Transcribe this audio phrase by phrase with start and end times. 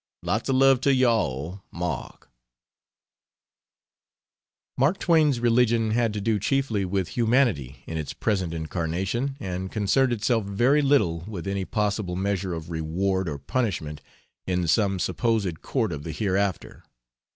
[0.23, 1.63] Lots of love to you all.
[1.69, 2.27] MARK
[4.75, 10.11] Mark Twain's religion had to do chiefly with humanity in its present incarnation, and concerned
[10.11, 14.01] itself very little with any possible measure of reward or punishment
[14.47, 16.83] in some supposed court of the hereafter.